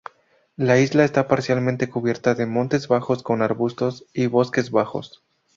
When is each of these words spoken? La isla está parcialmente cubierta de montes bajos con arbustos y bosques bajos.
La 0.55 0.79
isla 0.79 1.03
está 1.05 1.27
parcialmente 1.27 1.87
cubierta 1.87 2.33
de 2.33 2.47
montes 2.47 2.87
bajos 2.87 3.21
con 3.21 3.43
arbustos 3.43 4.07
y 4.15 4.25
bosques 4.25 4.71
bajos. 4.71 5.21